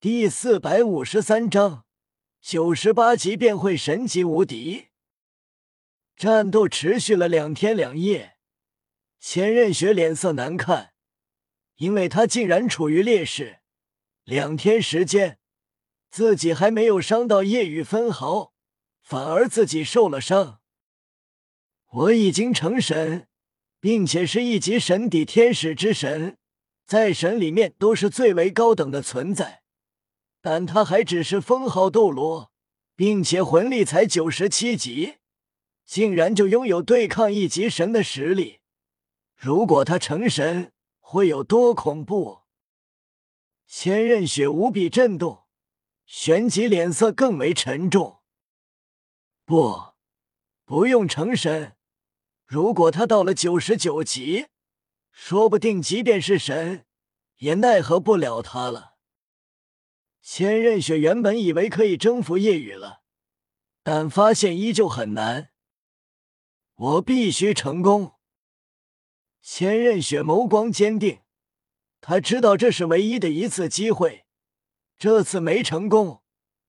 [0.00, 1.84] 第四百五十三章，
[2.40, 4.90] 九十八级便会神级无敌。
[6.14, 8.36] 战斗持续了两天两夜，
[9.18, 10.92] 千仞雪脸色难看，
[11.78, 13.58] 因为他竟然处于劣势。
[14.22, 15.40] 两天时间，
[16.12, 18.52] 自己还没有伤到夜雨分毫，
[19.02, 20.60] 反而自己受了伤。
[21.88, 23.26] 我已经成神，
[23.80, 26.38] 并且是一级神底天使之神，
[26.86, 29.64] 在神里面都是最为高等的存在。
[30.40, 32.52] 但他还只是封号斗罗，
[32.94, 35.16] 并且魂力才九十七级，
[35.84, 38.60] 竟然就拥有对抗一级神的实力。
[39.34, 42.40] 如果他成神，会有多恐怖？
[43.66, 45.44] 千仞雪无比震动，
[46.06, 48.20] 旋即脸色更为沉重。
[49.44, 49.94] 不，
[50.64, 51.76] 不用成神。
[52.46, 54.46] 如果他到了九十九级，
[55.10, 56.86] 说不定即便是神，
[57.38, 58.97] 也奈何不了他了。
[60.30, 63.00] 千仞雪原本以为可以征服夜雨了，
[63.82, 65.52] 但发现依旧很难。
[66.74, 68.16] 我必须成功！
[69.40, 71.22] 千仞雪眸光坚定，
[72.02, 74.26] 他知道这是唯一的一次机会。
[74.98, 76.22] 这次没成功，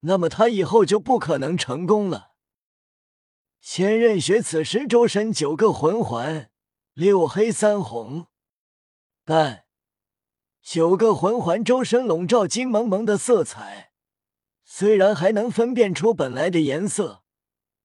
[0.00, 2.30] 那么他以后就不可能成功了。
[3.60, 6.50] 千仞雪此时周身九个魂环，
[6.94, 8.28] 六黑三红，
[9.26, 9.66] 但
[10.62, 13.92] 九个魂环周身笼罩金蒙蒙的色彩，
[14.64, 17.24] 虽然还能分辨出本来的颜色，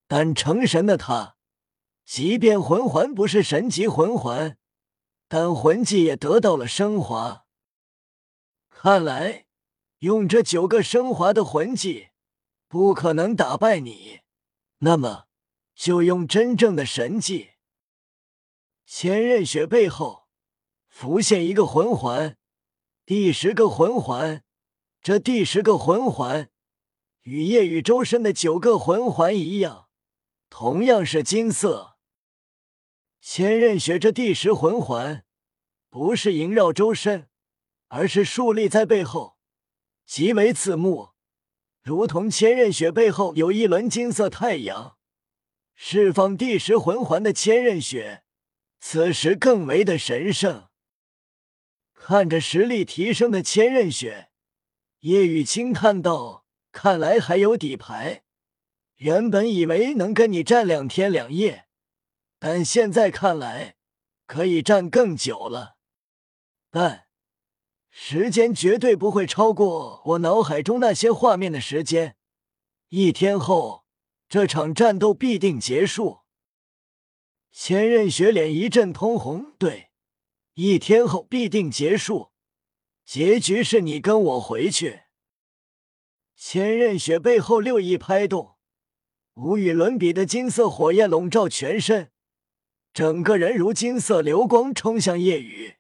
[0.08, 1.36] 但成神的他，
[2.06, 4.58] 即便魂环不是神级魂环，
[5.28, 7.46] 但魂技也得到了升华。
[8.70, 9.48] 看来
[10.00, 12.10] 用这九个升华的魂技，
[12.68, 14.20] 不可能打败你。
[14.80, 15.26] 那么。
[15.78, 17.52] 就用真正的神技。
[18.84, 20.28] 千仞雪背后
[20.88, 22.36] 浮现一个魂环，
[23.08, 24.44] 第十个魂环。
[25.02, 26.50] 这第十个魂环
[27.22, 29.88] 与夜雨周身的九个魂环一样，
[30.50, 31.96] 同样是金色。
[33.22, 35.24] 千仞雪这第十魂环
[35.90, 37.30] 不是萦绕周身，
[37.88, 39.38] 而是竖立在背后，
[40.06, 41.12] 极为刺目，
[41.82, 44.98] 如同千仞雪背后有一轮金色太阳。
[45.74, 48.24] 释放第十魂环的千仞雪，
[48.82, 50.67] 此时更为的神圣。
[52.10, 54.30] 看着实力提升的千仞雪，
[55.02, 58.24] 叶雨轻叹道：“看来还有底牌。
[59.00, 61.68] 原本以为能跟你战两天两夜，
[62.40, 63.76] 但现在看来
[64.26, 65.76] 可以战更久了。
[66.72, 67.08] 但
[67.90, 72.16] 时间绝对不会超过我脑海中那些画面的时间。
[72.88, 73.84] 一天后。”
[74.30, 76.20] 这场战斗必定结束。
[77.52, 79.90] 千仞雪脸一阵通红，对，
[80.60, 82.32] 一天后必定结束，
[83.06, 85.02] 结局是你跟我回去。
[86.36, 88.56] 千仞雪背后六翼拍动，
[89.36, 92.12] 无与伦比的金色火焰笼罩全身，
[92.92, 95.76] 整个人如金色流光冲向夜雨，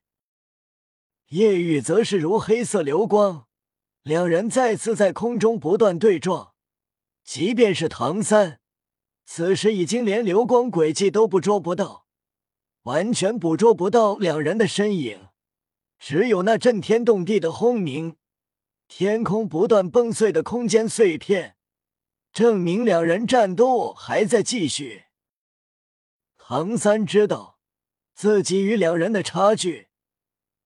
[1.30, 3.48] 夜雨则是如黑色流光，
[4.04, 6.54] 两人再次在空中不断对撞。
[7.24, 8.60] 即便是唐三，
[9.26, 12.07] 此时已经连流光轨迹都捕捉不到，
[12.88, 15.28] 完全捕捉不到两人的身影，
[16.00, 18.16] 只有那震天动地的轰鸣，
[18.88, 21.58] 天空不断崩碎的空间碎片，
[22.32, 25.04] 证明两人战斗还在继续。
[26.38, 27.60] 唐三知道
[28.16, 29.90] 自己与两人的差距，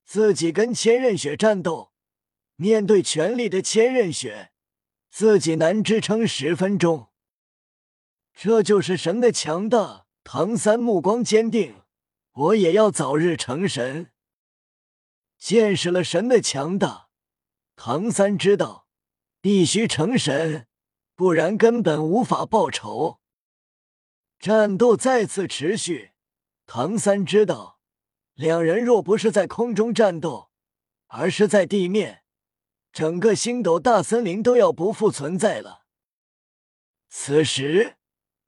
[0.06, 1.92] 自己跟千仞雪战斗，
[2.56, 4.52] 面对全力的千仞雪。
[5.09, 7.09] 自己难支撑十分钟，
[8.34, 10.06] 这就是神的强大。
[10.24, 11.81] 唐三目光坚定，
[12.34, 14.12] 我也要早日成神。
[15.38, 17.09] 见识了神的强大，
[17.75, 18.88] 唐三知道
[19.42, 20.68] 必须成神，
[21.16, 23.20] 不然根本无法报仇。
[24.40, 26.12] 战斗再次持续，
[26.66, 27.80] 唐三知道，
[28.34, 30.52] 两人若不是在空中战斗，
[31.08, 32.24] 而是在地面。
[32.94, 35.85] 整个星斗大森林都要不复存在了。
[37.09, 37.97] 此时，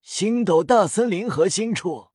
[0.02, 2.13] 星斗大森林核心处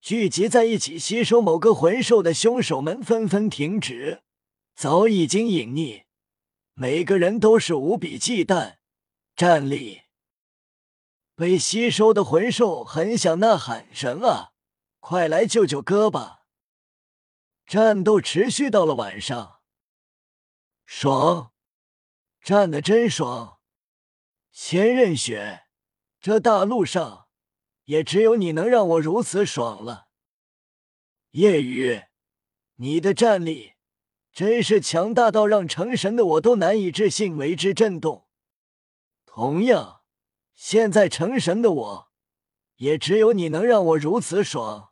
[0.00, 4.22] 聚集在一起吸收某个魂兽的凶手们纷纷停止，
[4.74, 6.04] 早已经隐匿，
[6.74, 8.76] 每个人都是无比忌惮，
[9.34, 10.02] 站立。
[11.34, 14.52] 被吸收的魂兽很想呐喊：“神啊，
[15.00, 16.44] 快来救救哥吧！”
[17.66, 19.60] 战斗持续到了晚上，
[20.86, 21.52] 爽。
[22.40, 23.58] 战的真爽，
[24.52, 25.64] 千仞雪，
[26.18, 27.27] 这大陆上
[27.88, 30.08] 也只有你能让我如此爽了。
[31.30, 32.02] 夜雨，
[32.76, 33.72] 你的战力
[34.30, 38.28] 真是强大到让成神的我都难以置信，为之震动。
[39.24, 40.02] 同样，
[40.54, 42.08] 现在成神的我，
[42.76, 44.90] 也只有你能让我如此爽。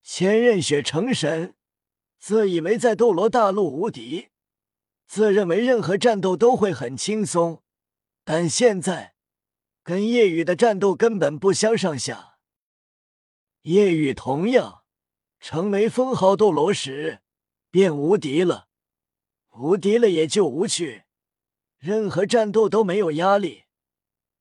[0.00, 1.56] 千仞雪成神，
[2.20, 4.28] 自以为在斗罗大陆无敌，
[5.08, 7.64] 自认为任何战斗都会很轻松，
[8.22, 9.13] 但现在
[9.84, 12.38] 跟叶雨的战斗根本不相上下。
[13.62, 14.82] 叶雨同样
[15.38, 17.20] 成为封号斗罗时。
[17.70, 18.68] 便无敌了，
[19.56, 21.06] 无敌了也就无趣，
[21.76, 23.64] 任何战斗都没有压力。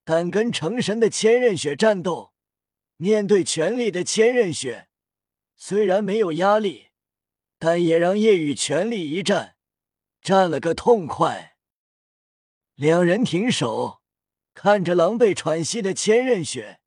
[0.03, 2.35] 但跟成神的千仞雪战斗，
[2.95, 4.87] 面对全力的千仞雪，
[5.55, 6.89] 虽然没有压力，
[7.57, 9.55] 但也让夜雨全力一战，
[10.21, 11.57] 战了个痛快。
[12.75, 14.02] 两人停手，
[14.53, 16.79] 看着狼狈喘息的千仞雪，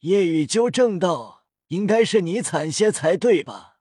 [0.00, 3.78] 叶雨纠正道：“应该是你惨些才对吧？”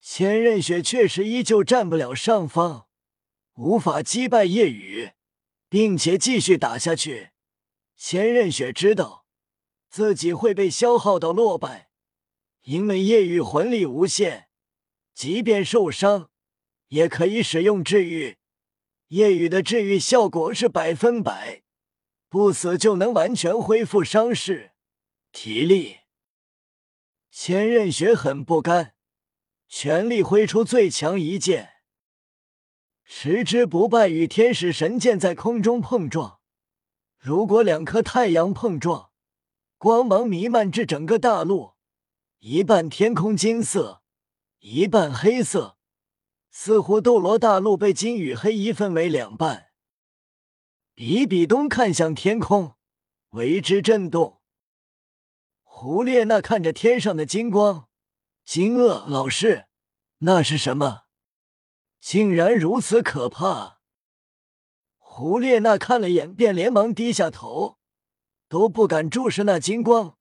[0.00, 2.84] 千仞雪确实依旧占不了上风，
[3.54, 5.12] 无法击败夜雨，
[5.68, 7.30] 并且继续打下去。
[7.96, 9.26] 千仞雪知道
[9.88, 11.90] 自己会被消耗到落败，
[12.62, 14.48] 因为夜雨魂力无限，
[15.14, 16.30] 即便受伤
[16.88, 18.38] 也可以使用治愈。
[19.08, 21.62] 夜雨的治愈效果是百分百，
[22.32, 24.72] 不死就能完全恢复伤势、
[25.32, 25.98] 体力。
[27.30, 28.94] 千仞雪很不甘。
[29.68, 31.72] 全力挥出最强一剑，
[33.04, 36.40] 十之不败与天使神剑在空中碰撞。
[37.18, 39.10] 如果两颗太阳碰撞，
[39.76, 41.74] 光芒弥漫至整个大陆，
[42.38, 44.02] 一半天空金色，
[44.60, 45.76] 一半黑色，
[46.50, 49.71] 似乎斗罗大陆被金与黑一分为两半。
[50.94, 52.76] 比比东看向天空，
[53.30, 54.40] 为之震动。
[55.62, 57.88] 胡列娜看着天上的金光。
[58.44, 59.66] 惊愕老师，
[60.18, 61.04] 那是什么？
[62.00, 63.80] 竟然如此可怕！
[64.98, 67.78] 胡列娜看了眼，便连忙低下头，
[68.48, 70.18] 都不敢注视那金光，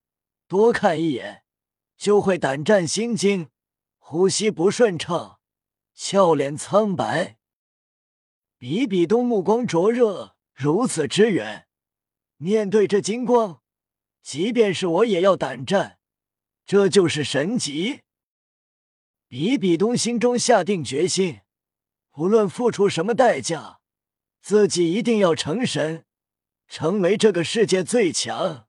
[0.48, 1.44] 多看一眼
[1.98, 3.50] 就会胆战心惊，
[3.98, 5.40] 呼吸不顺畅，
[5.96, 7.40] 俏脸苍白。
[8.58, 11.66] 比比东目光灼热，如此之远，
[12.38, 13.64] 面对这金光，
[14.22, 15.98] 即便是我也要胆战，
[16.68, 18.02] 这就是神级。
[19.28, 21.42] 比比东心中下定决心，
[22.12, 23.80] 无论付出什么代价，
[24.40, 26.06] 自己一定要成神，
[26.68, 28.68] 成为这个世界最强，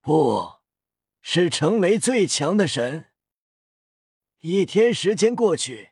[0.00, 0.54] 不
[1.20, 3.10] 是成为最强的神。
[4.40, 5.90] 一天时间过去，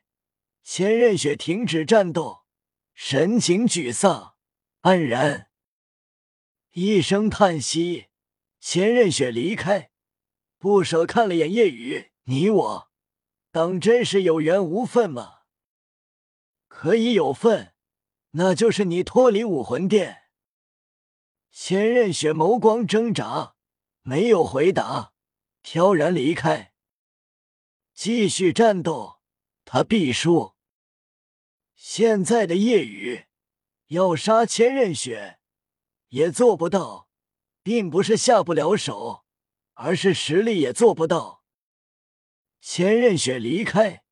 [0.63, 2.47] 千仞雪停止战斗，
[2.95, 4.32] 神情沮丧
[4.83, 5.49] 黯然，
[6.73, 8.09] 一声叹息，
[8.59, 9.93] 千仞雪离开，
[10.59, 12.91] 不舍看了眼夜雨，你我。
[13.53, 15.43] 当真是有缘无分吗？
[16.67, 17.75] 可以有份，
[18.33, 20.25] 那就是你脱离武魂殿。
[21.53, 23.55] 千仞雪眸光挣扎，
[24.01, 25.13] 没有回答，
[25.61, 26.73] 飘然离开。
[27.95, 29.21] 继续战斗，
[29.65, 30.55] 他必输。
[31.77, 33.27] 现在的夜雨
[33.93, 35.39] 要杀千仞雪
[36.09, 37.09] 也做不到，
[37.63, 39.27] 并不是下不了手，
[39.75, 41.45] 而是实力也做不到。
[42.59, 44.03] 千仞雪离开，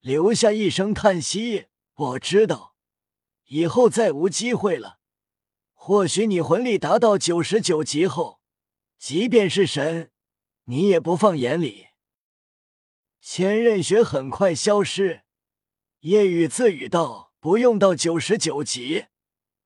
[0.00, 1.68] 留下一声叹息。
[1.94, 2.76] 我知道，
[3.46, 4.98] 以后再无机会了。
[5.72, 8.40] 或许你魂力达到九十九级后，
[8.98, 10.10] 即便是神，
[10.64, 11.88] 你也不放眼里。
[13.22, 15.22] 千仞雪很快消失。
[16.00, 19.06] 夜雨自语道：“不用到九十九级，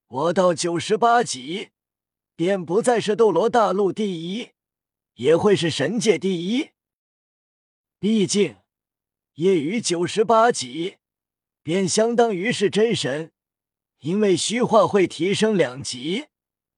[0.09, 1.71] 我到九十八级，
[2.37, 4.51] 便不再是斗罗大陆第一，
[5.15, 6.71] 也会是神界第一。”
[7.99, 8.57] 毕竟，
[9.35, 10.99] 夜雨九十八级，
[11.63, 13.33] 便相当于是真神，
[13.99, 16.27] 因为虚化会提升两级，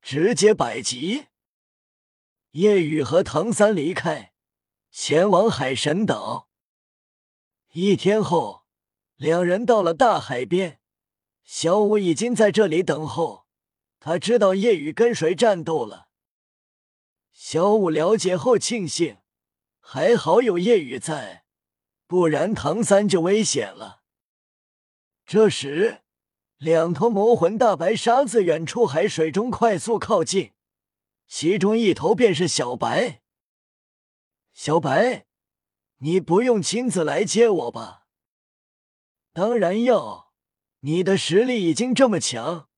[0.01, 1.27] 直接百级。
[2.53, 4.33] 夜雨和唐三离开，
[4.91, 6.49] 前往海神岛。
[7.73, 8.65] 一天后，
[9.17, 10.81] 两人到了大海边，
[11.51, 13.47] 小五已经在这里等候。
[14.01, 16.11] 他知道夜雨跟谁战斗了。
[17.33, 19.17] 小五了解后庆幸。
[19.81, 21.47] 还好有夜雨在，
[22.07, 24.03] 不然唐三就危险了。
[25.25, 26.03] 这时，
[26.59, 30.53] 两头魔魂大白鲨自远处海水中快速靠近，
[31.27, 33.23] 其中一头便是小白。
[34.53, 35.25] 小白，
[36.01, 38.07] 你不用亲自来接我吧？
[39.33, 40.28] 当然要，
[40.81, 42.69] 你的实力已经这么强，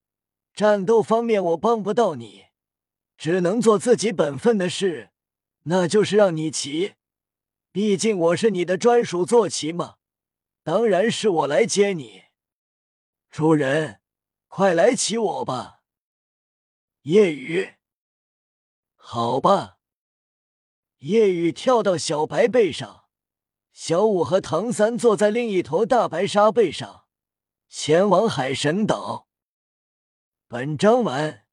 [0.55, 2.47] 战斗方面我帮不到你，
[3.19, 5.11] 只能做自己本分的事，
[5.65, 6.95] 那就是让你骑。
[7.71, 9.97] 毕竟我是你的专属坐骑嘛，
[10.63, 12.23] 当然是我来接你。
[13.31, 14.01] 主人，
[14.49, 15.83] 快来骑我吧。
[17.03, 17.75] 夜雨，
[18.97, 19.77] 好吧。
[20.99, 23.05] 夜雨跳到小白背上，
[23.73, 27.00] 小五和唐三坐在另一头大白鲨背上，
[27.73, 29.29] 前往海神岛。
[30.49, 31.45] 本章完。